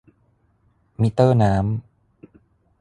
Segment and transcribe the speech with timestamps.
[1.01, 1.65] มิเตอร์น้ำ